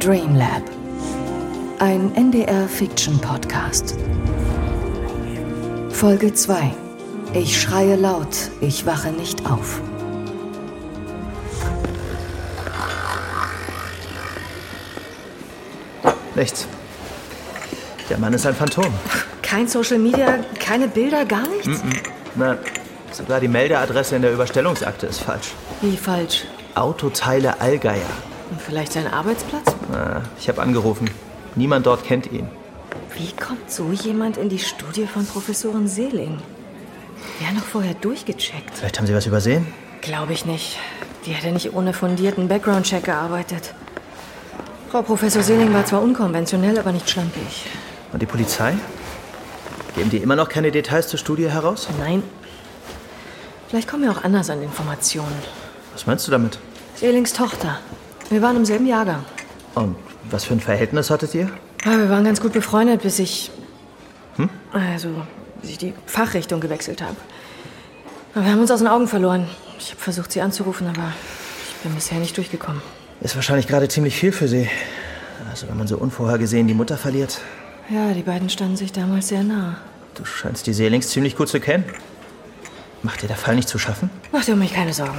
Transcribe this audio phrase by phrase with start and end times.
[0.00, 0.62] Dreamlab.
[1.78, 3.96] Ein NDR-Fiction-Podcast.
[5.90, 6.72] Folge 2.
[7.34, 9.82] Ich schreie laut, ich wache nicht auf.
[16.34, 16.66] Nichts.
[18.08, 18.94] Der Mann ist ein Phantom.
[19.42, 21.82] Kein Social Media, keine Bilder, gar nichts?
[22.36, 22.56] Na,
[23.12, 25.48] sogar die Meldeadresse in der Überstellungsakte ist falsch.
[25.82, 26.46] Wie falsch?
[26.80, 28.06] Autoteile Allgeier.
[28.50, 29.74] Und vielleicht sein Arbeitsplatz?
[29.92, 31.10] Na, ich habe angerufen.
[31.54, 32.48] Niemand dort kennt ihn.
[33.16, 36.40] Wie kommt so jemand in die Studie von Professorin Seeling?
[37.40, 38.76] Wer noch vorher durchgecheckt?
[38.76, 39.66] Vielleicht haben Sie was übersehen?
[40.00, 40.78] Glaube ich nicht.
[41.26, 43.74] Die hätte nicht ohne fundierten Background-Check gearbeitet.
[44.90, 47.66] Frau Professor Seeling war zwar unkonventionell, aber nicht schlampig.
[48.12, 48.74] Und die Polizei?
[49.94, 51.88] Geben die immer noch keine Details zur Studie heraus?
[51.98, 52.22] Nein.
[53.68, 55.36] Vielleicht kommen wir auch anders an Informationen.
[55.92, 56.58] Was meinst du damit?
[56.98, 57.78] Seelings Tochter.
[58.28, 59.24] Wir waren im selben Jahrgang.
[59.76, 59.94] Und
[60.30, 61.48] was für ein Verhältnis hattet ihr?
[61.84, 63.52] Ja, wir waren ganz gut befreundet, bis ich.
[64.72, 65.08] Also,
[65.60, 67.14] bis ich die Fachrichtung gewechselt habe.
[68.34, 69.46] Wir haben uns aus den Augen verloren.
[69.78, 71.12] Ich habe versucht, sie anzurufen, aber
[71.68, 72.82] ich bin bisher nicht durchgekommen.
[73.20, 74.68] Ist wahrscheinlich gerade ziemlich viel für Sie.
[75.48, 77.40] Also wenn man so unvorhergesehen die Mutter verliert.
[77.88, 79.76] Ja, die beiden standen sich damals sehr nah.
[80.16, 81.84] Du scheinst die Seelings ziemlich gut zu kennen.
[83.04, 84.10] Macht dir der Fall nicht zu schaffen?
[84.32, 85.18] Mach dir um mich keine Sorgen.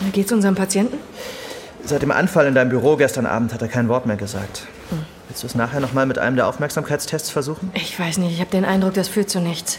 [0.00, 0.98] Wie geht's unserem Patienten?
[1.84, 4.66] Seit dem Anfall in deinem Büro gestern Abend hat er kein Wort mehr gesagt.
[5.28, 7.70] Willst du es nachher noch mal mit einem der Aufmerksamkeitstests versuchen?
[7.74, 9.78] Ich weiß nicht, ich habe den Eindruck, das führt zu nichts.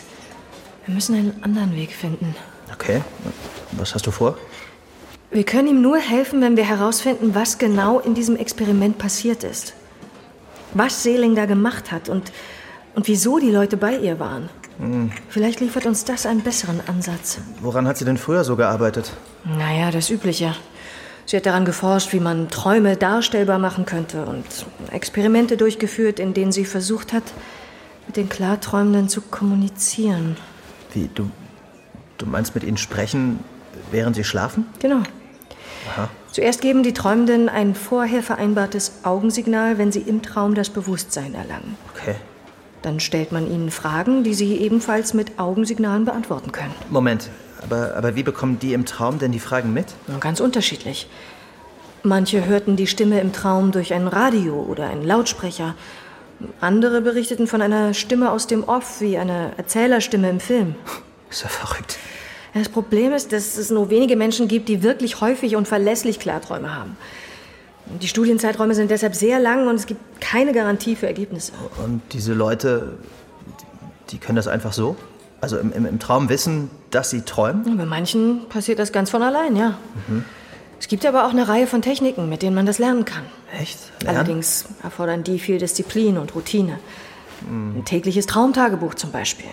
[0.85, 2.35] Wir müssen einen anderen Weg finden.
[2.73, 3.01] Okay.
[3.73, 4.37] Was hast du vor?
[5.31, 9.73] Wir können ihm nur helfen, wenn wir herausfinden, was genau in diesem Experiment passiert ist.
[10.73, 12.31] Was Seeling da gemacht hat und,
[12.95, 14.49] und wieso die Leute bei ihr waren.
[15.27, 17.39] Vielleicht liefert uns das einen besseren Ansatz.
[17.61, 19.11] Woran hat sie denn früher so gearbeitet?
[19.43, 20.55] Naja, das Übliche.
[21.25, 24.45] Sie hat daran geforscht, wie man Träume darstellbar machen könnte und
[24.91, 27.23] Experimente durchgeführt, in denen sie versucht hat,
[28.07, 30.37] mit den Klarträumenden zu kommunizieren.
[30.93, 31.29] Wie, du,
[32.17, 33.39] du meinst mit ihnen sprechen,
[33.91, 34.65] während sie schlafen?
[34.79, 35.03] Genau.
[35.91, 36.09] Aha.
[36.31, 41.75] Zuerst geben die Träumenden ein vorher vereinbartes Augensignal, wenn sie im Traum das Bewusstsein erlangen.
[41.93, 42.15] Okay.
[42.81, 46.73] Dann stellt man ihnen Fragen, die sie ebenfalls mit Augensignalen beantworten können.
[46.89, 47.29] Moment,
[47.61, 49.87] aber, aber wie bekommen die im Traum denn die Fragen mit?
[50.19, 51.07] Ganz unterschiedlich.
[52.03, 55.75] Manche hörten die Stimme im Traum durch ein Radio oder einen Lautsprecher.
[56.61, 60.75] Andere berichteten von einer Stimme aus dem Off, wie eine Erzählerstimme im Film.
[61.29, 61.97] Ist ja verrückt.
[62.53, 66.75] Das Problem ist, dass es nur wenige Menschen gibt, die wirklich häufig und verlässlich Klarträume
[66.75, 66.97] haben.
[68.01, 71.53] Die Studienzeiträume sind deshalb sehr lang und es gibt keine Garantie für Ergebnisse.
[71.83, 72.97] Und diese Leute,
[74.09, 74.95] die können das einfach so?
[75.41, 77.77] Also im, im, im Traum wissen, dass sie träumen?
[77.77, 79.77] Bei manchen passiert das ganz von allein, ja.
[80.79, 83.23] Es gibt aber auch eine Reihe von Techniken, mit denen man das lernen kann.
[83.59, 83.79] Echt?
[84.01, 84.17] Lernen?
[84.17, 86.79] Allerdings erfordern die viel Disziplin und Routine.
[87.49, 89.49] Ein tägliches Traumtagebuch zum Beispiel.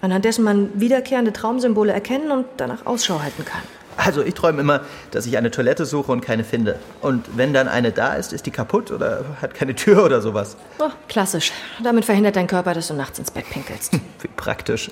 [0.00, 3.62] Anhand dessen man wiederkehrende Traumsymbole erkennen und danach Ausschau halten kann.
[3.98, 6.78] Also ich träume immer, dass ich eine Toilette suche und keine finde.
[7.00, 10.56] Und wenn dann eine da ist, ist die kaputt oder hat keine Tür oder sowas.
[10.78, 11.52] Oh, klassisch.
[11.82, 13.92] Damit verhindert dein Körper, dass du nachts ins Bett pinkelst.
[14.20, 14.90] Wie praktisch.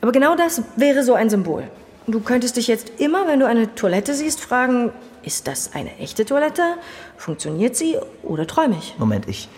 [0.00, 1.64] Aber genau das wäre so ein Symbol.
[2.06, 4.90] Du könntest dich jetzt immer, wenn du eine Toilette siehst, fragen,
[5.22, 6.62] ist das eine echte Toilette?
[7.16, 8.96] Funktioniert sie oder träume ich?
[8.98, 9.48] Moment, ich,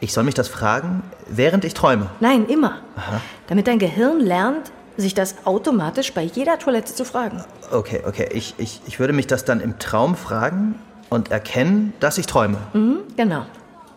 [0.00, 2.10] ich soll mich das fragen, während ich träume.
[2.18, 2.80] Nein, immer.
[3.46, 7.44] Damit dein Gehirn lernt, sich das automatisch bei jeder Toilette zu fragen.
[7.70, 8.28] Okay, okay.
[8.32, 10.76] Ich, ich, ich würde mich das dann im Traum fragen
[11.10, 12.58] und erkennen, dass ich träume.
[12.72, 13.46] Mhm, genau.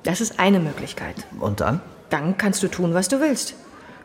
[0.04, 1.16] Das ist eine Möglichkeit.
[1.40, 1.82] Und dann?
[2.10, 3.54] Dann kannst du tun, was du willst.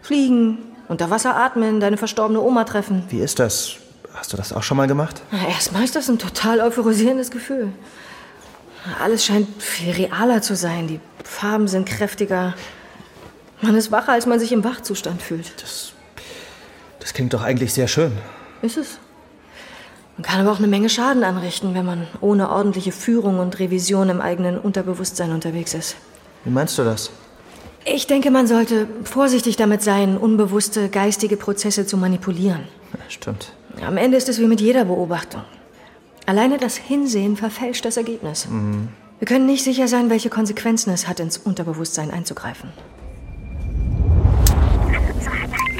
[0.02, 3.04] Fliegen, unter Wasser atmen, deine verstorbene Oma treffen.
[3.08, 3.76] Wie ist das?
[4.14, 5.22] Hast du das auch schon mal gemacht?
[5.30, 7.68] Na, Erstmal ist das ein total euphorisierendes Gefühl.
[9.02, 10.86] Alles scheint viel realer zu sein.
[10.86, 12.54] Die Farben sind kräftiger.
[13.62, 15.62] Man ist wacher, als man sich im Wachzustand fühlt.
[15.62, 15.93] Das
[17.12, 18.12] klingt doch eigentlich sehr schön.
[18.62, 18.98] Ist es?
[20.16, 24.08] Man kann aber auch eine Menge Schaden anrichten, wenn man ohne ordentliche Führung und Revision
[24.08, 25.96] im eigenen Unterbewusstsein unterwegs ist.
[26.44, 27.10] Wie meinst du das?
[27.84, 32.60] Ich denke, man sollte vorsichtig damit sein, unbewusste geistige Prozesse zu manipulieren.
[32.92, 33.52] Ja, stimmt.
[33.84, 35.42] Am Ende ist es wie mit jeder Beobachtung.
[36.26, 38.48] Alleine das Hinsehen verfälscht das Ergebnis.
[39.18, 42.70] Wir können nicht sicher sein, welche Konsequenzen es hat, ins Unterbewusstsein einzugreifen.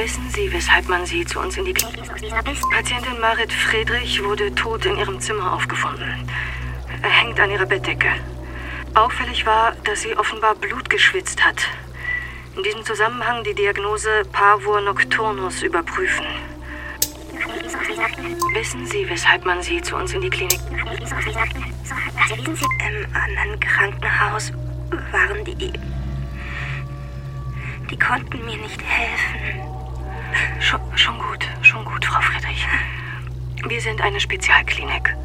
[0.05, 2.03] Wissen Sie, weshalb man Sie zu uns in die Klinik...
[2.71, 6.29] Patientin Marit Friedrich wurde tot in ihrem Zimmer aufgefunden.
[7.01, 8.11] Er hängt an ihrer Bettdecke.
[8.93, 11.57] Auffällig war, dass sie offenbar Blut geschwitzt hat.
[12.55, 16.27] In diesem Zusammenhang die Diagnose Pavor nocturnus überprüfen.
[18.53, 20.61] Wissen Sie, weshalb man Sie zu uns in die Klinik...
[20.71, 20.81] Im
[23.15, 24.53] anderen Krankenhaus
[25.13, 25.73] waren die...
[27.91, 29.74] Die konnten mir nicht helfen.
[30.61, 32.67] Schon, schon gut, schon gut, Frau Friedrich.
[33.67, 35.17] Wir sind eine Spezialklinik.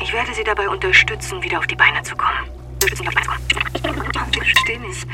[0.00, 2.48] Ich werde Sie dabei unterstützen, wieder auf die Beine zu kommen.
[4.32, 5.06] Verstehe nicht.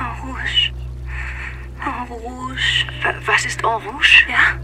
[0.00, 0.72] En rouge.
[1.84, 2.86] En rouge.
[3.26, 4.24] Was ist en rouge?
[4.28, 4.58] Ja?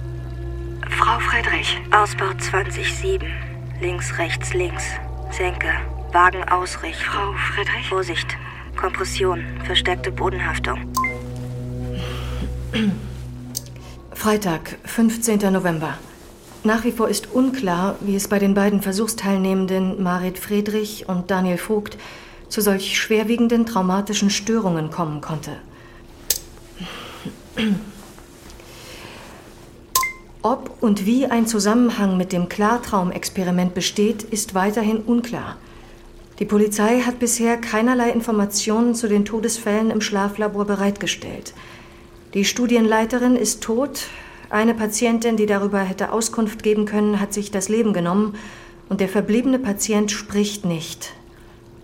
[0.90, 3.30] Frau Friedrich, Ausbau 2007.
[3.80, 4.84] Links, rechts, links.
[5.30, 5.72] Senke.
[6.12, 7.04] Wagen ausrichten.
[7.04, 7.88] Frau Friedrich?
[7.88, 8.36] Vorsicht.
[8.76, 9.44] Kompression.
[9.64, 10.92] Verstärkte Bodenhaftung.
[14.12, 15.52] Freitag, 15.
[15.52, 15.98] November.
[16.64, 21.58] Nach wie vor ist unklar, wie es bei den beiden Versuchsteilnehmenden Marit Friedrich und Daniel
[21.58, 21.96] Vogt
[22.48, 25.52] zu solch schwerwiegenden traumatischen Störungen kommen konnte.
[30.42, 35.56] Ob und wie ein Zusammenhang mit dem Klartraumexperiment besteht, ist weiterhin unklar.
[36.38, 41.54] Die Polizei hat bisher keinerlei Informationen zu den Todesfällen im Schlaflabor bereitgestellt.
[42.36, 44.08] Die Studienleiterin ist tot.
[44.50, 48.34] Eine Patientin, die darüber hätte Auskunft geben können, hat sich das Leben genommen.
[48.90, 51.14] Und der verbliebene Patient spricht nicht.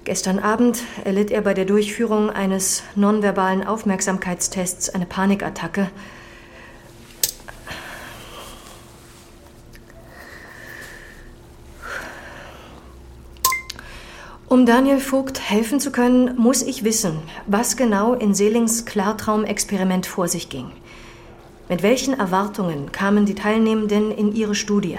[0.04, 5.88] Gestern Abend erlitt er bei der Durchführung eines nonverbalen Aufmerksamkeitstests eine Panikattacke.
[14.52, 20.28] Um Daniel Vogt helfen zu können, muss ich wissen, was genau in Selings Klartraumexperiment vor
[20.28, 20.70] sich ging.
[21.70, 24.98] Mit welchen Erwartungen kamen die Teilnehmenden in ihre Studie?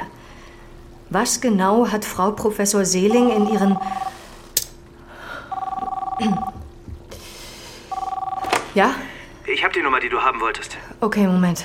[1.11, 3.77] Was genau hat Frau Professor Seeling in ihren...
[8.73, 8.95] Ja?
[9.45, 10.77] Ich habe die Nummer, die du haben wolltest.
[10.99, 11.63] Okay, Moment.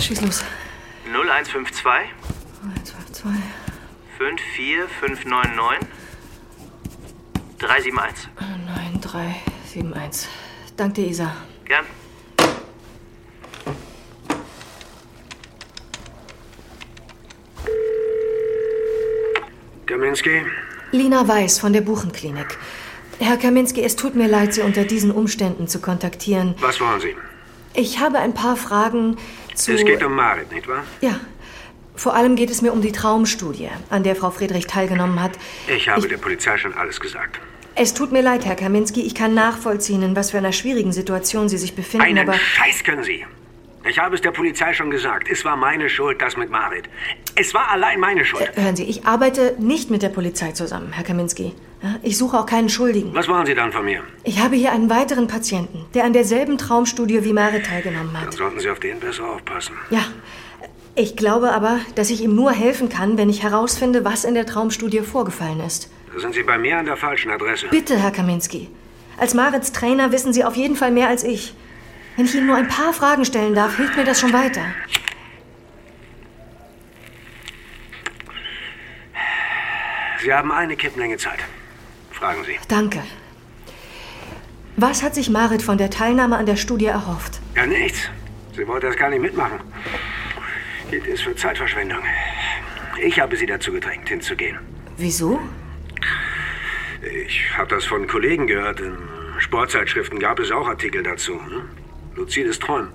[0.00, 0.42] Schieß los.
[1.12, 2.19] 0152 1, 2, 2.
[4.20, 5.88] 54599
[7.56, 8.28] 371.
[8.66, 9.34] 9, 3,
[9.64, 10.28] 7, 1.
[10.76, 11.34] Dank dir, Isa.
[11.64, 11.86] Gern.
[19.86, 20.42] Kaminski?
[20.92, 22.58] Lina Weiß von der Buchenklinik.
[23.20, 26.54] Herr Kaminski, es tut mir leid, Sie unter diesen Umständen zu kontaktieren.
[26.60, 27.16] Was wollen Sie?
[27.72, 29.16] Ich habe ein paar Fragen
[29.54, 29.72] zu.
[29.72, 30.84] Es geht um Marit, nicht wahr?
[31.00, 31.20] Ja.
[31.94, 35.32] Vor allem geht es mir um die Traumstudie, an der Frau Friedrich teilgenommen hat.
[35.68, 37.40] Ich habe der Polizei schon alles gesagt.
[37.74, 39.02] Es tut mir leid, Herr Kaminski.
[39.02, 42.34] Ich kann nachvollziehen, in was für einer schwierigen Situation Sie sich befinden, Einen aber.
[42.34, 43.24] Scheiß können Sie.
[43.88, 45.28] Ich habe es der Polizei schon gesagt.
[45.30, 46.84] Es war meine Schuld, das mit Marit.
[47.36, 48.50] Es war allein meine Schuld.
[48.54, 51.54] Hören Sie, ich arbeite nicht mit der Polizei zusammen, Herr Kaminski.
[52.02, 53.14] Ich suche auch keinen Schuldigen.
[53.14, 54.02] Was wollen Sie dann von mir?
[54.24, 58.34] Ich habe hier einen weiteren Patienten, der an derselben Traumstudie wie Marit teilgenommen Dann hat.
[58.34, 59.74] sollten Sie auf den besser aufpassen.
[59.88, 60.04] Ja,
[60.94, 64.46] ich glaube aber, dass ich ihm nur helfen kann, wenn ich herausfinde, was in der
[64.46, 65.90] Traumstudie vorgefallen ist.
[66.12, 67.68] Da sind Sie bei mir an der falschen Adresse.
[67.70, 68.68] Bitte, Herr Kaminski.
[69.16, 71.54] Als Marits Trainer wissen Sie auf jeden Fall mehr als ich.
[72.16, 74.62] Wenn ich Ihnen nur ein paar Fragen stellen darf, hilft mir das schon weiter.
[80.22, 81.38] Sie haben eine Kipplänge Zeit.
[82.10, 82.58] Fragen Sie.
[82.68, 83.02] Danke.
[84.76, 87.40] Was hat sich Marit von der Teilnahme an der Studie erhofft?
[87.54, 88.00] Ja, nichts.
[88.56, 89.60] Sie wollte das gar nicht mitmachen.
[90.90, 92.00] Hielt es für Zeitverschwendung.
[93.02, 94.58] Ich habe sie dazu gedrängt, hinzugehen.
[94.96, 95.40] Wieso?
[97.26, 98.80] Ich habe das von Kollegen gehört.
[98.80, 98.96] In
[99.38, 101.34] Sportzeitschriften gab es auch Artikel dazu.
[101.34, 101.62] Ne?
[102.16, 102.88] Luzides Träumen.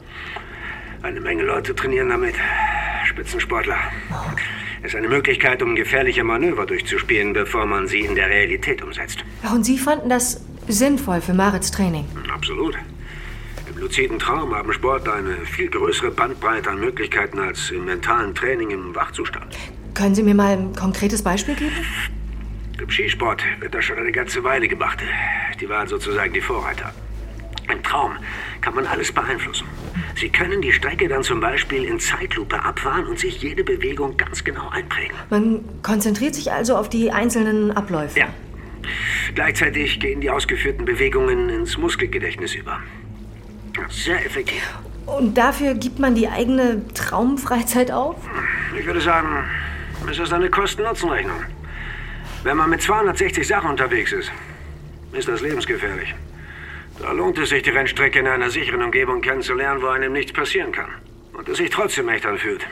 [1.01, 2.35] Eine Menge Leute trainieren damit.
[3.05, 3.77] Spitzensportler.
[4.81, 9.23] Es ist eine Möglichkeit, um gefährliche Manöver durchzuspielen, bevor man sie in der Realität umsetzt.
[9.51, 12.05] Und Sie fanden das sinnvoll für Marits Training?
[12.31, 12.75] Absolut.
[13.75, 18.69] Im luziden Traum haben Sportler eine viel größere Bandbreite an Möglichkeiten als im mentalen Training
[18.71, 19.53] im Wachzustand.
[19.93, 21.75] Können Sie mir mal ein konkretes Beispiel geben?
[22.79, 24.99] Im Skisport wird das schon eine ganze Weile gemacht.
[25.59, 26.93] Die waren sozusagen die Vorreiter.
[27.69, 28.13] Im Traum
[28.61, 29.67] kann man alles beeinflussen.
[30.15, 34.45] Sie können die Strecke dann zum Beispiel in Zeitlupe abfahren und sich jede Bewegung ganz
[34.45, 35.17] genau einprägen.
[35.29, 38.19] Man konzentriert sich also auf die einzelnen Abläufe.
[38.19, 38.27] Ja.
[39.33, 42.79] Gleichzeitig gehen die ausgeführten Bewegungen ins Muskelgedächtnis über.
[43.89, 44.63] Sehr effektiv.
[45.05, 48.15] Und dafür gibt man die eigene Traumfreizeit auf?
[48.77, 49.45] Ich würde sagen,
[50.09, 51.43] es ist eine Kosten-Nutzen-Rechnung.
[52.43, 54.31] Wenn man mit 260 Sachen unterwegs ist,
[55.13, 56.13] ist das lebensgefährlich.
[56.99, 60.71] Da lohnt es sich, die Rennstrecke in einer sicheren Umgebung kennenzulernen, wo einem nichts passieren
[60.71, 60.89] kann.
[61.33, 62.65] Und es sich trotzdem echt anfühlt.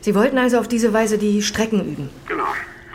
[0.00, 2.10] Sie wollten also auf diese Weise die Strecken üben.
[2.26, 2.46] Genau.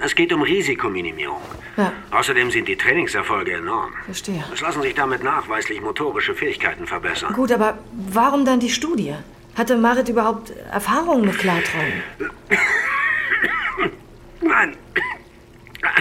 [0.04, 1.42] Es geht um Risikominimierung.
[1.78, 1.94] Ja.
[2.12, 3.94] Außerdem sind die Trainingserfolge enorm.
[4.04, 4.44] Verstehe.
[4.54, 7.34] Es lassen sich damit nachweislich motorische Fähigkeiten verbessern.
[7.34, 9.16] Gut, aber warum dann die Studie?
[9.56, 12.04] Hatte Marit überhaupt Erfahrung mit Klarträumen?
[14.42, 14.76] Nein,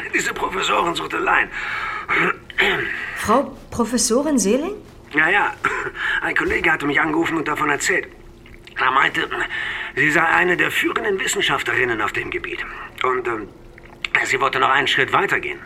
[0.14, 1.48] diese Professorin suchte Laien.
[3.18, 4.74] Frau Professorin Seeling?
[5.14, 5.54] Ja, ja,
[6.22, 8.08] ein Kollege hatte mich angerufen und davon erzählt.
[8.80, 9.28] Er meinte,
[9.94, 12.64] sie sei eine der führenden Wissenschaftlerinnen auf dem Gebiet.
[13.04, 13.48] Und ähm,
[14.26, 15.58] sie wollte noch einen Schritt weitergehen.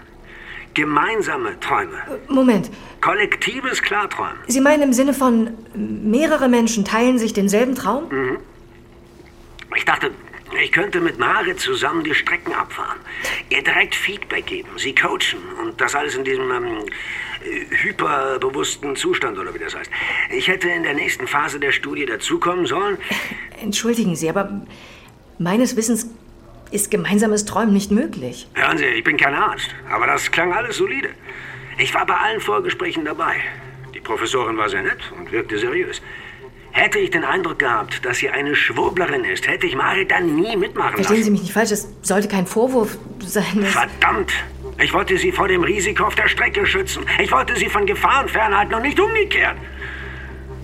[0.74, 1.96] Gemeinsame Träume.
[2.28, 2.70] Moment,
[3.00, 4.36] Kollektives Klarträumen.
[4.46, 8.10] Sie meinen im Sinne von mehrere Menschen teilen sich denselben Traum?
[9.74, 10.10] Ich dachte,
[10.62, 12.98] ich könnte mit Marit zusammen die Strecken abfahren.
[13.50, 16.66] Ihr direkt Feedback geben, sie coachen und das alles in diesem ähm,
[17.44, 19.90] äh, hyperbewussten Zustand oder wie das heißt.
[20.30, 22.98] Ich hätte in der nächsten Phase der Studie dazukommen sollen.
[23.60, 24.62] Entschuldigen Sie, aber
[25.38, 26.10] meines Wissens
[26.70, 28.48] ist gemeinsames Träumen nicht möglich.
[28.54, 31.08] Hören Sie, ich bin kein Arzt, aber das klang alles solide.
[31.78, 33.34] Ich war bei allen Vorgesprächen dabei.
[33.94, 36.00] Die Professorin war sehr nett und wirkte seriös.
[36.72, 40.56] Hätte ich den Eindruck gehabt, dass sie eine Schwurblerin ist, hätte ich Marit dann nie
[40.56, 41.32] mitmachen Verstehen Sie lassen.
[41.32, 43.62] mich nicht falsch, es sollte kein Vorwurf sein.
[43.62, 44.32] Verdammt!
[44.78, 47.06] Ich wollte sie vor dem Risiko auf der Strecke schützen.
[47.18, 49.56] Ich wollte sie von Gefahren fernhalten und nicht umgekehrt.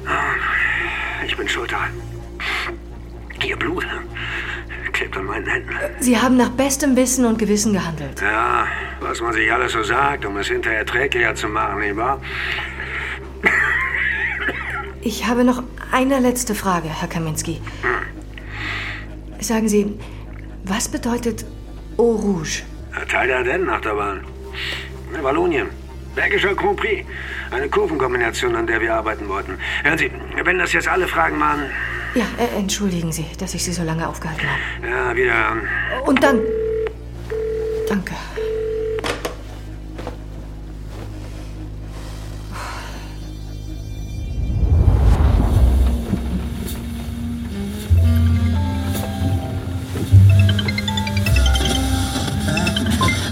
[0.06, 1.90] Ah, Ich bin schuld daran.
[3.46, 3.86] Ihr Blut
[5.02, 5.70] klebt an meinen Händen.
[6.00, 8.20] Sie haben nach bestem Wissen und Gewissen gehandelt.
[8.20, 8.66] Ja,
[9.00, 12.20] was man sich alles so sagt, um es hinterher erträglicher zu machen, nicht wahr?
[15.00, 17.60] Ich habe noch eine letzte Frage, Herr Kaminski.
[19.40, 19.98] Sagen Sie,
[20.64, 21.44] was bedeutet
[21.98, 22.62] Eau Rouge?
[23.10, 24.20] Teil der Ardennen-Achterbahn.
[25.20, 25.68] Wallonien.
[26.14, 27.04] Belgischer Grand Prix.
[27.50, 29.58] Eine Kurvenkombination, an der wir arbeiten wollten.
[29.82, 30.10] Hören Sie,
[30.44, 31.70] wenn das jetzt alle Fragen waren,
[32.14, 34.86] Ja, äh, entschuldigen Sie, dass ich Sie so lange aufgehalten habe.
[34.86, 35.56] ja, wieder.
[36.04, 36.40] Und dann.
[37.88, 38.12] Danke.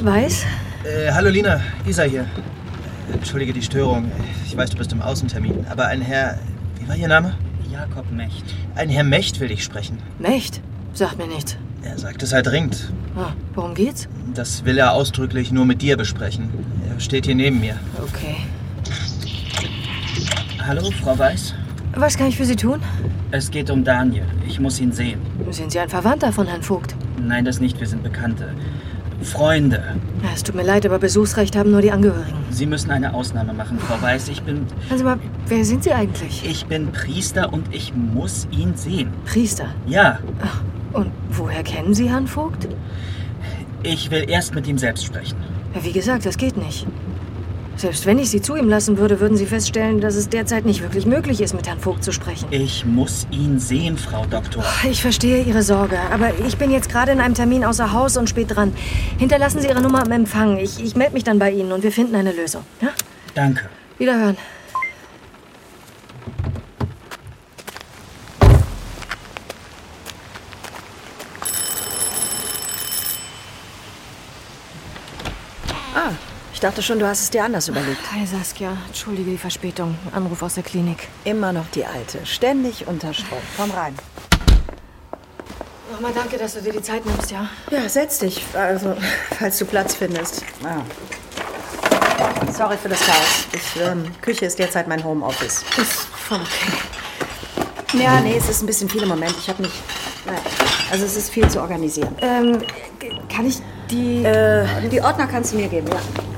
[0.02, 0.46] Weiß?
[0.84, 2.24] Äh, hallo Lina, Isa hier.
[3.12, 4.10] Entschuldige die Störung.
[4.46, 5.66] Ich weiß, du bist im Außentermin.
[5.68, 6.38] Aber ein Herr.
[6.78, 7.34] Wie war Ihr Name?
[7.70, 8.44] Jakob Mecht.
[8.74, 9.98] Ein Herr Mecht will dich sprechen.
[10.18, 10.60] Mecht?
[10.92, 11.56] Sagt mir nichts.
[11.82, 12.92] Er sagt, es sei dringend.
[13.16, 14.08] Ah, worum geht's?
[14.34, 16.50] Das will er ausdrücklich nur mit dir besprechen.
[16.92, 17.78] Er steht hier neben mir.
[18.02, 18.36] Okay.
[20.66, 21.54] Hallo, Frau Weiß.
[21.94, 22.80] Was kann ich für Sie tun?
[23.30, 24.26] Es geht um Daniel.
[24.46, 25.20] Ich muss ihn sehen.
[25.50, 26.94] Sind Sie ein Verwandter von Herrn Vogt?
[27.20, 27.78] Nein, das nicht.
[27.80, 28.52] Wir sind Bekannte.
[29.22, 29.82] Freunde.
[30.22, 32.38] Ja, es tut mir leid, aber Besuchsrecht haben nur die Angehörigen.
[32.50, 34.28] Sie müssen eine Ausnahme machen, Frau Weiß.
[34.28, 34.66] Ich bin.
[34.90, 36.42] Also mal, wer sind Sie eigentlich?
[36.48, 39.10] Ich bin Priester und ich muss ihn sehen.
[39.26, 39.66] Priester.
[39.86, 40.62] Ja, Ach,
[40.92, 42.68] und woher kennen Sie Herrn Vogt?
[43.82, 45.36] ich will erst mit ihm selbst sprechen.
[45.82, 46.86] Wie gesagt, das geht nicht.
[47.76, 50.82] Selbst wenn ich Sie zu ihm lassen würde, würden Sie feststellen, dass es derzeit nicht
[50.82, 52.46] wirklich möglich ist, mit Herrn Vogt zu sprechen.
[52.50, 54.64] Ich muss ihn sehen, Frau Doktor.
[54.90, 58.28] Ich verstehe Ihre Sorge, aber ich bin jetzt gerade in einem Termin außer Haus und
[58.28, 58.72] spät dran.
[59.18, 60.58] Hinterlassen Sie Ihre Nummer am Empfang.
[60.58, 62.64] Ich, ich melde mich dann bei Ihnen und wir finden eine Lösung.
[62.80, 62.88] Ja?
[63.34, 63.68] Danke.
[63.98, 64.36] Wiederhören.
[75.94, 76.12] Ah,
[76.60, 78.02] ich dachte schon, du hast es dir anders überlegt.
[78.12, 79.96] Hi Saskia, entschuldige die Verspätung.
[80.12, 81.08] Anruf aus der Klinik.
[81.24, 82.18] Immer noch die Alte.
[82.26, 83.38] Ständig unter Strom.
[83.56, 83.94] Komm rein.
[85.90, 87.48] Nochmal danke, dass du dir die Zeit nimmst, ja?
[87.70, 88.44] Ja, setz dich.
[88.52, 88.94] Also,
[89.38, 90.44] falls du Platz findest.
[90.62, 90.82] Ah.
[92.52, 93.46] Sorry für das Chaos.
[93.54, 95.64] Ich, ähm, Küche ist derzeit mein Homeoffice.
[95.78, 97.98] Ist voll okay.
[97.98, 99.34] Ja, nee, es ist ein bisschen viel im Moment.
[99.38, 99.72] Ich habe mich.
[100.26, 100.40] Naja,
[100.92, 102.14] also es ist viel zu organisieren.
[102.20, 102.58] Ähm,
[103.34, 104.22] kann ich die...
[104.22, 106.29] Äh, die Ordner kannst du mir geben, ja.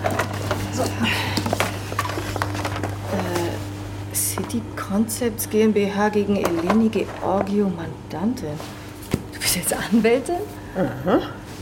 [4.14, 8.58] City Concepts GmbH gegen Eleni Georgio Mandantin.
[9.32, 10.36] Du bist jetzt Anwältin?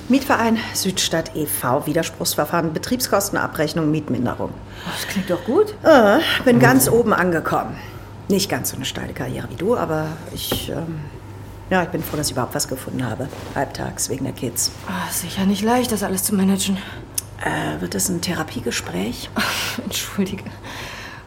[0.09, 1.87] Mietverein Südstadt e.V.
[1.87, 4.51] Widerspruchsverfahren, Betriebskostenabrechnung, Mietminderung.
[4.85, 5.75] Das klingt doch gut.
[5.85, 7.77] Äh, bin ganz oben angekommen.
[8.29, 11.01] Nicht ganz so eine steile Karriere wie du, aber ich, ähm,
[11.69, 13.29] ja, ich bin froh, dass ich überhaupt was gefunden habe.
[13.55, 14.73] Halbtags wegen der Kids.
[14.89, 16.79] Ah, sicher nicht leicht, das alles zu managen.
[17.41, 19.31] Äh, wird das ein Therapiegespräch?
[19.85, 20.45] Entschuldige.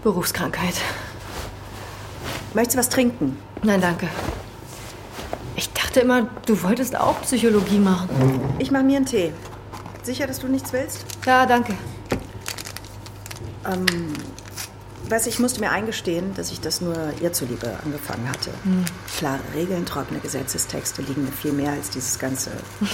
[0.03, 0.75] Berufskrankheit.
[2.53, 3.37] Möchtest du was trinken?
[3.63, 4.07] Nein, danke.
[5.55, 8.09] Ich dachte immer, du wolltest auch Psychologie machen.
[8.59, 9.33] Ich mache mir einen Tee.
[10.03, 11.05] Sicher, dass du nichts willst?
[11.25, 11.73] Ja, danke.
[15.09, 18.51] Weißt du, ich musste mir eingestehen, dass ich das nur ihr zuliebe angefangen hatte.
[19.17, 22.51] Klare Regeln, trockene Gesetzestexte liegen mir viel mehr als dieses ganze.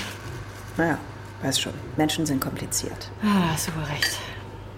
[0.78, 0.98] Naja,
[1.42, 3.10] Weiß schon, Menschen sind kompliziert.
[3.24, 4.18] Ah, hast du wohl recht.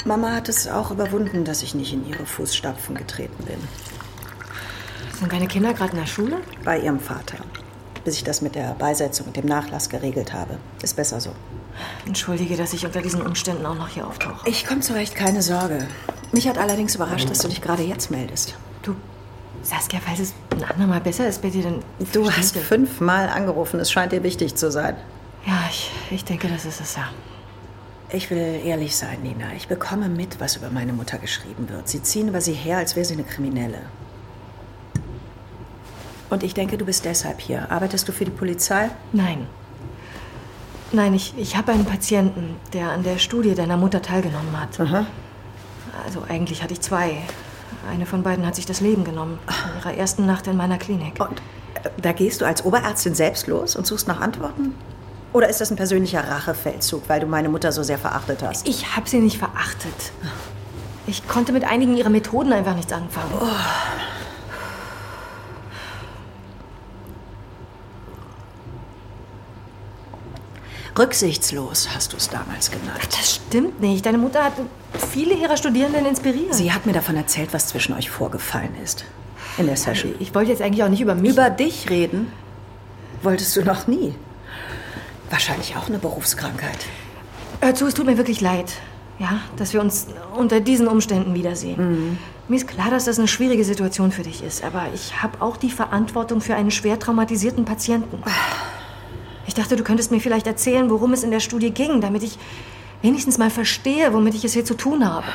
[0.06, 3.58] Mama hat es auch überwunden, dass ich nicht in ihre Fußstapfen getreten bin.
[5.20, 6.38] Sind deine Kinder gerade in der Schule?
[6.63, 7.38] Bei ihrem Vater.
[8.03, 10.58] Bis ich das mit der Beisetzung und dem Nachlass geregelt habe.
[10.82, 11.32] Ist besser so.
[12.06, 14.48] Entschuldige, dass ich unter diesen Umständen auch noch hier auftauche.
[14.50, 15.88] Ich komme zurecht, keine Sorge.
[16.32, 18.56] Mich hat allerdings überrascht, dass du dich gerade jetzt meldest.
[18.82, 18.96] Du,
[19.62, 21.84] Saskia, falls es ein andermal besser ist bei dir, dann...
[22.13, 23.80] Du hast fünfmal angerufen.
[23.80, 24.96] Es scheint dir wichtig zu sein.
[25.45, 27.10] Ja, ich, ich denke, das ist es ja.
[28.13, 29.53] Ich will ehrlich sein, Nina.
[29.55, 31.88] Ich bekomme mit, was über meine Mutter geschrieben wird.
[31.88, 33.79] Sie ziehen über sie her, als wäre sie eine Kriminelle.
[36.29, 37.71] Und ich denke, du bist deshalb hier.
[37.71, 38.89] Arbeitest du für die Polizei?
[39.12, 39.48] Nein.
[40.91, 44.77] Nein, ich, ich habe einen Patienten, der an der Studie deiner Mutter teilgenommen hat.
[44.79, 45.05] Aha.
[46.05, 47.17] Also eigentlich hatte ich zwei.
[47.89, 49.39] Eine von beiden hat sich das Leben genommen.
[49.48, 51.19] In ihrer ersten Nacht in meiner Klinik.
[51.19, 51.41] Und
[51.83, 54.75] äh, da gehst du als Oberärztin selbst los und suchst nach Antworten?
[55.34, 58.68] Oder ist das ein persönlicher Rachefeldzug, weil du meine Mutter so sehr verachtet hast?
[58.68, 60.12] Ich habe sie nicht verachtet.
[61.08, 63.32] Ich konnte mit einigen ihrer Methoden einfach nichts anfangen.
[70.98, 73.08] Rücksichtslos hast du es damals genannt.
[73.12, 74.06] Das stimmt nicht.
[74.06, 74.54] Deine Mutter hat
[75.12, 76.54] viele ihrer Studierenden inspiriert.
[76.54, 79.06] Sie hat mir davon erzählt, was zwischen euch vorgefallen ist.
[79.58, 80.16] In der Session.
[80.20, 81.32] ich wollte jetzt eigentlich auch nicht über mich.
[81.32, 82.32] Über dich reden
[83.24, 84.14] wolltest du noch nie.
[85.32, 86.78] Wahrscheinlich auch eine Berufskrankheit.
[87.62, 88.74] Hör zu, es tut mir wirklich leid,
[89.18, 92.20] ja, dass wir uns unter diesen Umständen wiedersehen.
[92.50, 95.56] Mir ist klar, dass das eine schwierige Situation für dich ist, aber ich habe auch
[95.56, 98.22] die Verantwortung für einen schwer traumatisierten Patienten.
[99.48, 102.38] Ich dachte, du könntest mir vielleicht erzählen, worum es in der Studie ging, damit ich
[103.02, 105.28] wenigstens mal verstehe, womit ich es hier zu tun habe.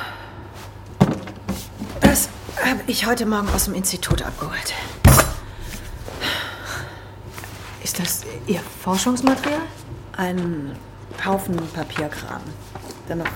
[2.02, 2.28] Das
[2.62, 4.74] habe ich heute Morgen aus dem Institut abgeholt.
[7.82, 9.62] Ist das Ihr Forschungsmaterial?
[10.16, 10.76] Ein
[11.24, 12.40] Haufen Papierkram.
[13.08, 13.28] Dann noch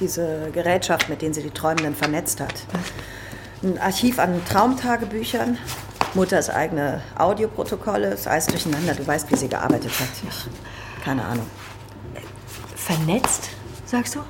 [0.00, 2.54] diese Gerätschaft, mit denen sie die Träumenden vernetzt hat.
[3.62, 5.58] Ein Archiv an Traumtagebüchern.
[6.14, 8.08] Mutters eigene Audioprotokolle.
[8.14, 8.94] Ist alles durcheinander.
[8.94, 10.08] Du weißt, wie sie gearbeitet hat.
[10.28, 11.46] Ich, keine Ahnung.
[12.76, 13.50] Vernetzt,
[13.84, 14.20] sagst du?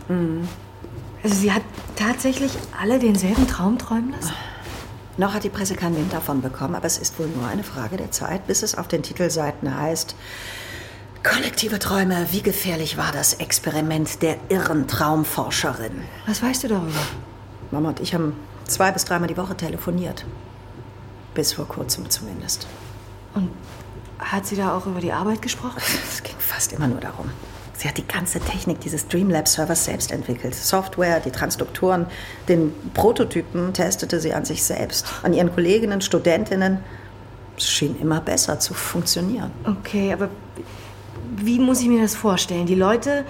[1.23, 1.63] Also sie hat
[1.97, 4.33] tatsächlich alle denselben Traum träumen lassen?
[5.17, 7.97] Noch hat die Presse keinen Wind davon bekommen, aber es ist wohl nur eine Frage
[7.97, 10.15] der Zeit, bis es auf den Titelseiten heißt:
[11.25, 16.03] Kollektive Träume, wie gefährlich war das Experiment der irren Traumforscherin?
[16.27, 17.01] Was weißt du darüber?
[17.73, 18.35] Mama und ich haben
[18.67, 20.25] zwei bis dreimal die Woche telefoniert.
[21.35, 22.69] Bis vor kurzem zumindest.
[23.35, 23.51] Und
[24.19, 25.83] hat sie da auch über die Arbeit gesprochen?
[26.09, 27.31] Es ging fast immer nur darum.
[27.75, 30.55] Sie hat die ganze Technik dieses Streamlab-Servers selbst entwickelt.
[30.55, 32.07] Software, die Transduktoren,
[32.49, 35.07] den Prototypen testete sie an sich selbst.
[35.23, 36.79] An ihren Kolleginnen, Studentinnen.
[37.57, 39.51] Es schien immer besser zu funktionieren.
[39.65, 40.29] Okay, aber
[41.41, 42.67] wie muss ich mir das vorstellen?
[42.67, 43.25] Die Leute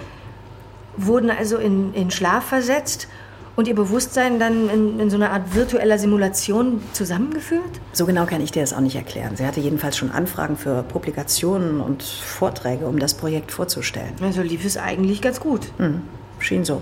[0.97, 3.07] wurden also in, in Schlaf versetzt
[3.55, 7.81] und ihr Bewusstsein dann in, in so einer Art virtueller Simulation zusammengeführt?
[7.91, 9.35] So genau kann ich dir das auch nicht erklären.
[9.35, 14.13] Sie hatte jedenfalls schon Anfragen für Publikationen und Vorträge, um das Projekt vorzustellen.
[14.21, 15.67] Also lief es eigentlich ganz gut.
[15.77, 16.01] Hm,
[16.39, 16.81] schien so.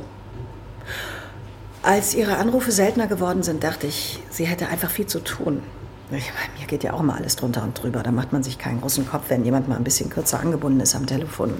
[1.81, 5.63] Als ihre Anrufe seltener geworden sind, dachte ich, sie hätte einfach viel zu tun.
[6.09, 8.01] Ich meine, mir geht ja auch mal alles drunter und drüber.
[8.01, 10.95] Da macht man sich keinen großen Kopf, wenn jemand mal ein bisschen kürzer angebunden ist
[10.95, 11.53] am Telefon.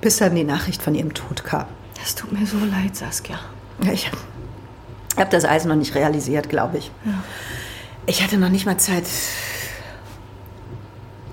[0.00, 1.66] Bis dann die Nachricht von ihrem Tod kam.
[2.02, 3.38] Es tut mir so leid, Saskia.
[3.82, 4.10] Ja, Ich
[5.16, 6.90] habe das alles noch nicht realisiert, glaube ich.
[8.06, 9.04] Ich hatte noch nicht mal Zeit,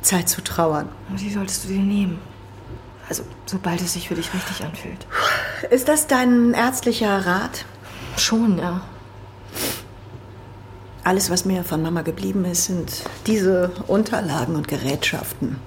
[0.02, 0.90] Zeit zu trauern.
[1.10, 2.20] Aber die solltest du dir nehmen.
[3.08, 5.06] Also, sobald es sich für dich richtig anfühlt.
[5.70, 7.66] Ist das dein ärztlicher Rat?
[8.18, 8.82] Schon, ja.
[11.06, 15.58] Alles, was mir von Mama geblieben ist, sind diese Unterlagen und Gerätschaften.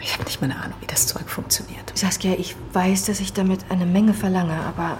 [0.00, 1.96] Ich habe nicht mal eine Ahnung, wie das Zeug funktioniert.
[1.96, 4.98] Saskia, ich weiß, dass ich damit eine Menge verlange, aber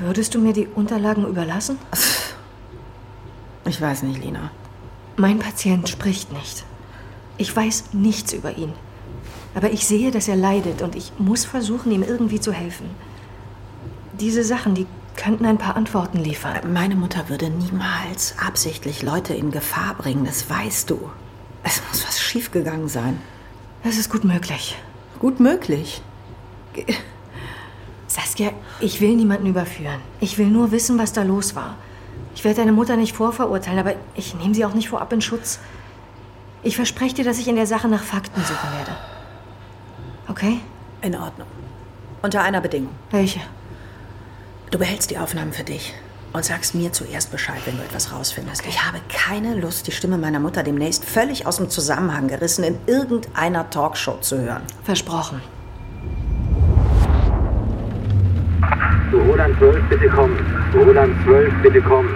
[0.00, 1.78] würdest du mir die Unterlagen überlassen?
[3.66, 4.50] Ich weiß nicht, Lina.
[5.16, 6.64] Mein Patient spricht nicht.
[7.38, 8.72] Ich weiß nichts über ihn.
[9.54, 12.90] Aber ich sehe, dass er leidet und ich muss versuchen, ihm irgendwie zu helfen.
[14.18, 14.88] Diese Sachen, die
[15.20, 16.72] könnten ein paar Antworten liefern.
[16.72, 21.10] Meine Mutter würde niemals absichtlich Leute in Gefahr bringen, das weißt du.
[21.62, 23.20] Es muss was schiefgegangen sein.
[23.84, 24.78] Das ist gut möglich.
[25.18, 26.00] Gut möglich.
[28.06, 30.00] Saskia, ich will niemanden überführen.
[30.20, 31.76] Ich will nur wissen, was da los war.
[32.34, 35.58] Ich werde deine Mutter nicht vorverurteilen, aber ich nehme sie auch nicht vorab in Schutz.
[36.62, 38.96] Ich verspreche dir, dass ich in der Sache nach Fakten suchen werde.
[40.28, 40.60] Okay?
[41.02, 41.48] In Ordnung.
[42.22, 42.94] Unter einer Bedingung.
[43.10, 43.40] Welche?
[44.70, 45.94] Du behältst die Aufnahmen für dich.
[46.32, 48.64] Und sagst mir zuerst Bescheid, wenn du etwas rausfindest.
[48.64, 52.78] Ich habe keine Lust, die Stimme meiner Mutter demnächst völlig aus dem Zusammenhang gerissen in
[52.86, 54.62] irgendeiner Talkshow zu hören.
[54.84, 55.42] Versprochen.
[59.10, 60.38] Zu Roland 12, bitte kommen.
[60.70, 62.14] Zu Roland 12, bitte kommen.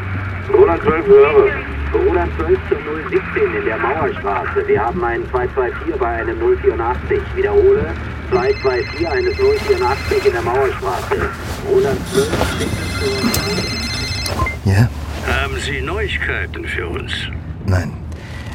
[0.56, 1.50] Roland 12, höre.
[2.06, 2.74] Roland 12 zu
[3.10, 4.68] 017 in der Mauerstraße.
[4.68, 7.20] Wir haben einen 224 bei einem 084.
[7.34, 7.94] Wiederhole.
[8.34, 11.30] 224 eines 084 in der Mauerstraße.
[11.70, 12.70] Roland 12, bitte
[14.64, 14.70] zu...
[14.70, 14.88] Ja?
[15.28, 17.12] Haben Sie Neuigkeiten für uns?
[17.66, 17.92] Nein.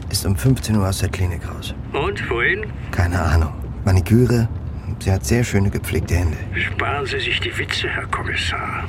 [0.09, 1.73] Ist um 15 Uhr aus der Klinik raus.
[1.93, 2.65] Und wohin?
[2.91, 3.53] Keine Ahnung.
[3.85, 4.49] Maniküre.
[4.99, 6.35] Sie hat sehr schöne gepflegte Hände.
[6.55, 8.83] Sparen Sie sich die Witze, Herr Kommissar.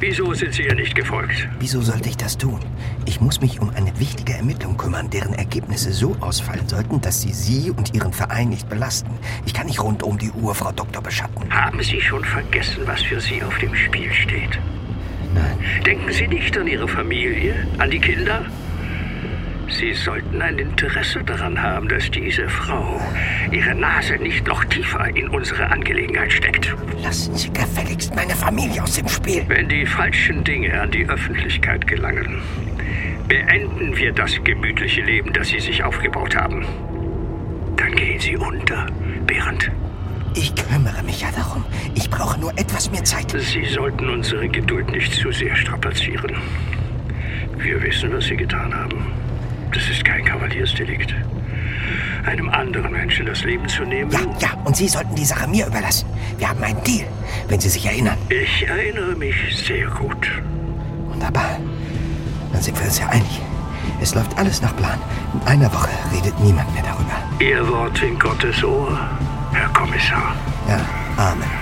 [0.00, 1.46] Wieso sind Sie ihr nicht gefolgt?
[1.58, 2.58] Wieso sollte ich das tun?
[3.04, 7.34] Ich muss mich um eine wichtige Ermittlung kümmern, deren Ergebnisse so ausfallen sollten, dass sie
[7.34, 9.10] Sie und Ihren Verein nicht belasten.
[9.44, 11.50] Ich kann nicht rund um die Uhr Frau Doktor beschatten.
[11.50, 14.58] Haben Sie schon vergessen, was für Sie auf dem Spiel steht?
[15.34, 15.58] Nein.
[15.84, 18.46] Denken Sie nicht an Ihre Familie, an die Kinder?
[19.70, 23.00] Sie sollten ein Interesse daran haben, dass diese Frau
[23.50, 26.74] ihre Nase nicht noch tiefer in unsere Angelegenheit steckt.
[27.02, 29.44] Lassen Sie gefälligst meine Familie aus dem Spiel.
[29.46, 32.42] Wenn die falschen Dinge an die Öffentlichkeit gelangen,
[33.28, 36.66] beenden wir das gemütliche Leben, das Sie sich aufgebaut haben.
[37.76, 38.86] Dann gehen Sie unter,
[39.26, 39.70] Behrend.
[40.34, 41.64] Ich kümmere mich ja darum.
[41.94, 43.30] Ich brauche nur etwas mehr Zeit.
[43.30, 46.36] Sie sollten unsere Geduld nicht zu sehr strapazieren.
[47.56, 49.19] Wir wissen, was Sie getan haben.
[49.72, 51.14] Das ist kein Kavaliersdelikt.
[52.26, 54.10] Einem anderen Menschen das Leben zu nehmen.
[54.10, 56.06] Ja, ja, und Sie sollten die Sache mir überlassen.
[56.38, 57.06] Wir haben einen Deal,
[57.48, 58.16] wenn Sie sich erinnern.
[58.28, 60.30] Ich erinnere mich sehr gut.
[61.06, 61.58] Wunderbar.
[62.52, 63.40] Dann sind wir uns ja einig.
[64.02, 64.98] Es läuft alles nach Plan.
[65.34, 67.44] In einer Woche redet niemand mehr darüber.
[67.44, 68.98] Ihr Wort in Gottes Ohr,
[69.52, 70.34] Herr Kommissar.
[70.68, 70.80] Ja,
[71.16, 71.59] Amen.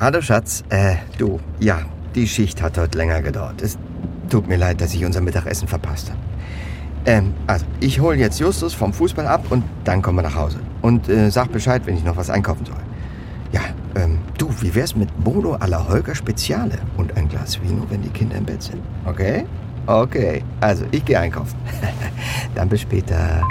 [0.00, 1.82] Hallo Schatz, äh, du, ja,
[2.16, 3.62] die Schicht hat heute länger gedauert.
[3.62, 3.78] Es
[4.28, 6.18] tut mir leid, dass ich unser Mittagessen verpasst habe.
[7.06, 10.58] Ähm, also, ich hole jetzt Justus vom Fußball ab und dann kommen wir nach Hause.
[10.82, 12.80] Und äh, sag Bescheid, wenn ich noch was einkaufen soll.
[13.52, 13.60] Ja,
[13.94, 18.08] ähm, du, wie wär's mit Bolo alla Holger Speziale und ein Glas Vino, wenn die
[18.08, 18.82] Kinder im Bett sind?
[19.06, 19.46] Okay?
[19.86, 21.56] Okay, also ich gehe einkaufen.
[22.56, 23.42] dann bis später.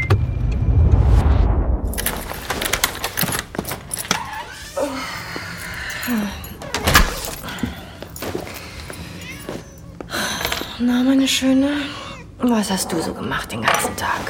[10.85, 11.69] Na, meine Schöne,
[12.39, 14.21] was hast du so gemacht den ganzen Tag?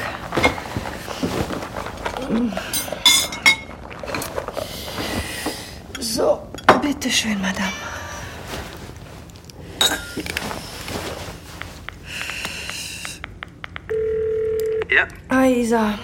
[6.00, 6.46] So,
[6.82, 7.72] bitteschön, Madame.
[14.90, 15.98] Ja, Hi, Isa.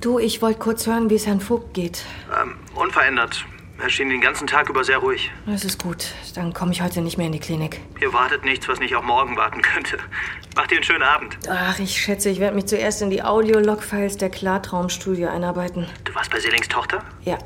[0.00, 2.04] Du, ich wollte kurz hören, wie es Herrn Vogt geht.
[2.42, 3.44] ähm, unverändert.
[3.78, 5.30] Er schien den ganzen Tag über sehr ruhig.
[5.44, 6.06] Das ist gut.
[6.34, 7.80] Dann komme ich heute nicht mehr in die Klinik.
[7.98, 9.98] Hier wartet nichts, was nicht auch morgen warten könnte.
[10.56, 11.36] Macht dir einen schönen Abend.
[11.48, 15.86] Ach, ich schätze, ich werde mich zuerst in die Audio-Log-Files der Klartraumstudie einarbeiten.
[16.04, 17.04] Du warst bei Sellings Tochter?
[17.22, 17.38] Ja.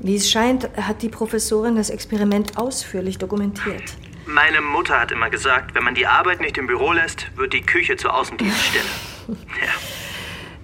[0.00, 3.82] Wie es scheint, hat die Professorin das Experiment ausführlich dokumentiert.
[4.26, 7.62] Meine Mutter hat immer gesagt, wenn man die Arbeit nicht im Büro lässt, wird die
[7.62, 8.84] Küche zur Außendienststelle.
[9.28, 9.34] ja,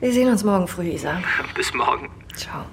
[0.01, 1.21] Wir sehen uns morgen früh, Isa.
[1.55, 2.11] bis morgen.
[2.35, 2.65] Ciao.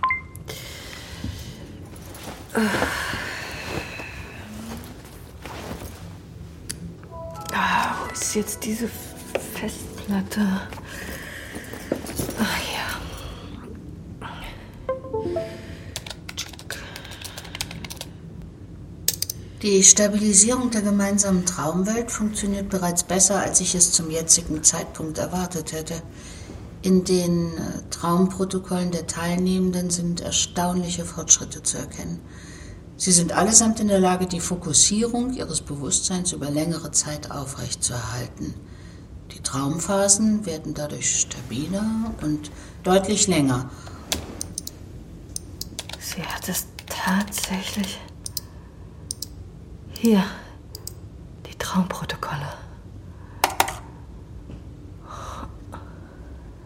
[7.53, 8.89] Ah, wo ist jetzt diese
[9.53, 10.41] Festplatte?
[12.39, 12.99] Ach ja.
[19.61, 25.71] Die Stabilisierung der gemeinsamen Traumwelt funktioniert bereits besser, als ich es zum jetzigen Zeitpunkt erwartet
[25.71, 26.01] hätte.
[26.81, 32.19] In den äh, Traumprotokollen der Teilnehmenden sind erstaunliche Fortschritte zu erkennen.
[32.97, 38.53] Sie sind allesamt in der Lage, die Fokussierung ihres Bewusstseins über längere Zeit aufrechtzuerhalten.
[39.31, 42.51] Die Traumphasen werden dadurch stabiler und
[42.83, 43.69] deutlich länger.
[45.99, 47.99] Sie hat es tatsächlich.
[49.93, 50.23] Hier.
[51.47, 52.60] Die Traumprotokolle.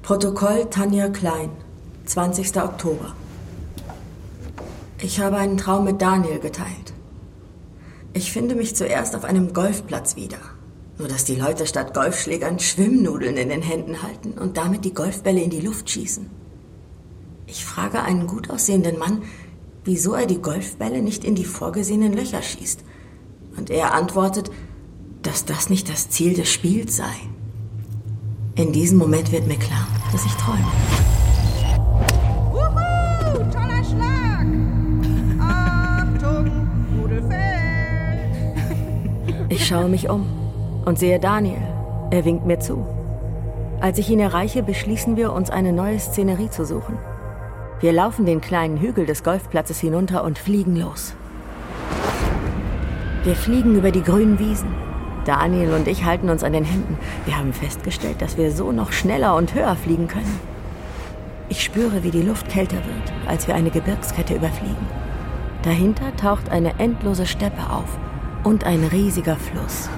[0.06, 1.50] Protokoll Tanja Klein,
[2.06, 2.58] 20.
[2.58, 3.16] Oktober.
[5.02, 6.94] Ich habe einen Traum mit Daniel geteilt.
[8.14, 10.38] Ich finde mich zuerst auf einem Golfplatz wieder.
[11.00, 15.42] Nur dass die Leute statt Golfschlägern Schwimmnudeln in den Händen halten und damit die Golfbälle
[15.42, 16.30] in die Luft schießen.
[17.48, 19.24] Ich frage einen gut aussehenden Mann,
[19.86, 22.84] wieso er die Golfbälle nicht in die vorgesehenen Löcher schießt.
[23.58, 24.52] Und er antwortet,
[25.24, 27.16] dass das nicht das Ziel des Spiels sei.
[28.58, 30.64] In diesem Moment wird mir klar, dass ich träume.
[32.54, 34.48] Wuhu, toller Schlag!
[35.42, 38.32] Achtung, Rudelfeld!
[39.50, 40.26] Ich schaue mich um
[40.86, 41.62] und sehe Daniel.
[42.12, 42.86] Er winkt mir zu.
[43.82, 46.98] Als ich ihn erreiche, beschließen wir, uns eine neue Szenerie zu suchen.
[47.82, 51.14] Wir laufen den kleinen Hügel des Golfplatzes hinunter und fliegen los.
[53.26, 54.70] Wir fliegen über die grünen Wiesen,
[55.26, 56.98] Daniel und ich halten uns an den Händen.
[57.26, 60.40] Wir haben festgestellt, dass wir so noch schneller und höher fliegen können.
[61.50, 64.88] Ich spüre, wie die Luft kälter wird, als wir eine Gebirgskette überfliegen.
[65.64, 67.98] Dahinter taucht eine endlose Steppe auf
[68.44, 69.90] und ein riesiger Fluss.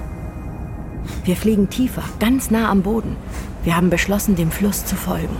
[1.24, 3.16] Wir fliegen tiefer, ganz nah am Boden.
[3.64, 5.36] Wir haben beschlossen, dem Fluss zu folgen.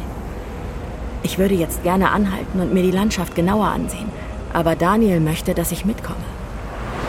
[1.22, 4.08] Ich würde jetzt gerne anhalten und mir die Landschaft genauer ansehen,
[4.52, 6.16] aber Daniel möchte, dass ich mitkomme.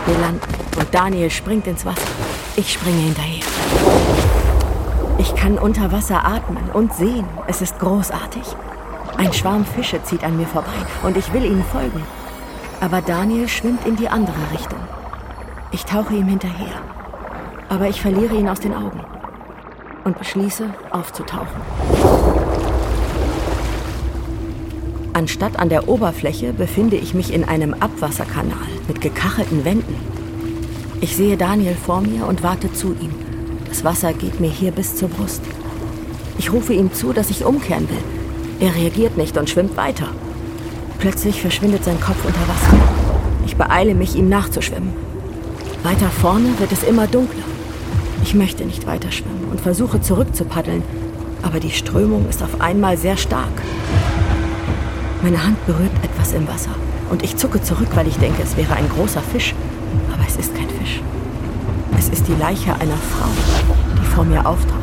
[0.06, 0.42] Wir landen
[0.78, 2.08] und Daniel springt ins Wasser.
[2.60, 3.45] Ich springe hinterher.
[5.17, 7.24] Ich kann unter Wasser atmen und sehen.
[7.48, 8.43] Es ist großartig.
[9.15, 12.04] Ein Schwarm Fische zieht an mir vorbei und ich will ihnen folgen.
[12.82, 14.80] Aber Daniel schwimmt in die andere Richtung.
[15.72, 16.82] Ich tauche ihm hinterher.
[17.69, 19.06] Aber ich verliere ihn aus den Augen
[20.04, 21.62] und beschließe, aufzutauchen.
[25.13, 30.18] Anstatt an der Oberfläche befinde ich mich in einem Abwasserkanal mit gekachelten Wänden.
[31.01, 33.12] Ich sehe Daniel vor mir und warte zu ihm.
[33.69, 35.41] Das Wasser geht mir hier bis zur Brust.
[36.38, 38.67] Ich rufe ihm zu, dass ich umkehren will.
[38.67, 40.07] Er reagiert nicht und schwimmt weiter.
[40.97, 42.77] Plötzlich verschwindet sein Kopf unter Wasser.
[43.45, 44.91] Ich beeile mich, ihm nachzuschwimmen.
[45.83, 47.43] Weiter vorne wird es immer dunkler.
[48.21, 50.83] Ich möchte nicht weiter schwimmen und versuche zurückzupaddeln,
[51.41, 53.62] aber die Strömung ist auf einmal sehr stark.
[55.23, 56.75] Meine Hand berührt etwas im Wasser
[57.09, 59.55] und ich zucke zurück, weil ich denke, es wäre ein großer Fisch.
[60.13, 61.02] Aber es ist kein Fisch.
[61.98, 63.30] Es ist die Leiche einer Frau,
[63.98, 64.80] die vor mir auftaucht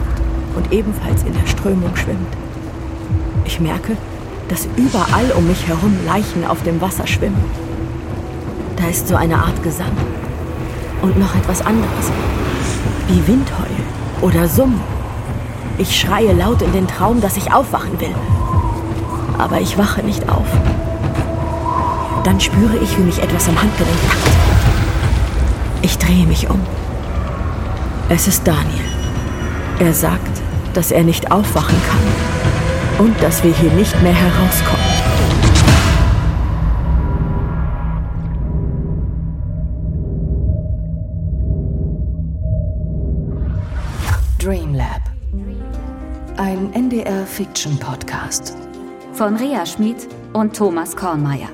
[0.57, 2.37] und ebenfalls in der Strömung schwimmt.
[3.45, 3.97] Ich merke,
[4.49, 7.43] dass überall um mich herum Leichen auf dem Wasser schwimmen.
[8.77, 9.93] Da ist so eine Art Gesang
[11.03, 12.11] und noch etwas anderes,
[13.09, 13.77] wie Windheul
[14.21, 14.81] oder Summen.
[15.79, 18.15] Ich schreie laut in den Traum, dass ich aufwachen will
[19.39, 20.47] aber ich wache nicht auf.
[22.25, 24.36] Dann spüre ich, wie mich etwas am Handgelenk packt.
[25.87, 26.61] Ich drehe mich um.
[28.09, 28.85] Es ist Daniel.
[29.79, 30.43] Er sagt,
[30.75, 34.85] dass er nicht aufwachen kann und dass wir hier nicht mehr herauskommen.
[44.41, 45.03] Dreamlab.
[46.37, 48.57] Ein NDR-Fiction-Podcast
[49.13, 51.49] von Rea Schmid und Thomas Kornmeier.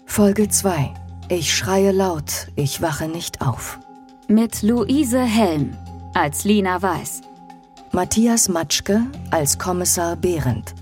[0.05, 0.93] Folge 2.
[1.29, 3.79] Ich schreie laut, ich wache nicht auf.
[4.27, 5.75] Mit Luise Helm
[6.13, 7.21] als Lina Weiß.
[7.91, 10.73] Matthias Matschke als Kommissar Behrendt.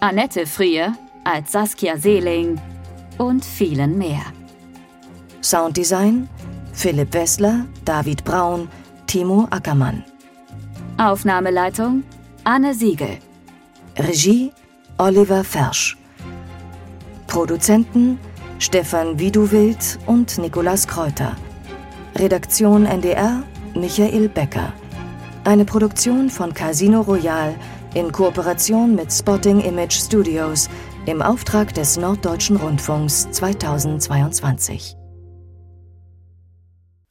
[0.00, 0.92] Annette Frier
[1.24, 2.60] als Saskia Seeling
[3.18, 4.22] und vielen mehr.
[5.42, 6.28] Sounddesign
[6.72, 8.68] Philipp Wessler, David Braun,
[9.06, 10.04] Timo Ackermann.
[10.98, 12.02] Aufnahmeleitung
[12.44, 13.18] Anne Siegel.
[13.96, 14.52] Regie
[14.98, 15.96] Oliver Fersch.
[17.26, 18.18] Produzenten
[18.58, 21.36] Stefan Widuwild und Nikolas Kräuter.
[22.16, 23.42] Redaktion NDR
[23.74, 24.72] Michael Becker.
[25.44, 27.54] Eine Produktion von Casino Royal
[27.94, 30.68] in Kooperation mit Spotting Image Studios
[31.06, 34.96] im Auftrag des Norddeutschen Rundfunks 2022.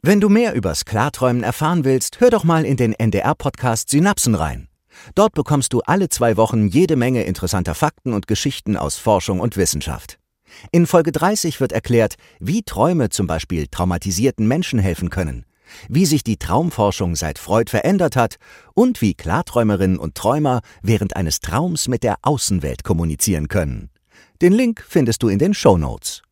[0.02, 4.68] Wenn du mehr übers Klarträumen erfahren willst, hör doch mal in den NDR-Podcast Synapsen rein.
[5.16, 9.58] Dort bekommst du alle zwei Wochen jede Menge interessanter Fakten und Geschichten aus Forschung und
[9.58, 10.20] Wissenschaft.
[10.72, 15.46] In Folge 30 wird erklärt, wie Träume zum Beispiel traumatisierten Menschen helfen können
[15.88, 18.38] wie sich die Traumforschung seit Freud verändert hat
[18.74, 23.90] und wie Klarträumerinnen und Träumer während eines Traums mit der Außenwelt kommunizieren können.
[24.42, 26.24] Den Link findest du in den Show Notes.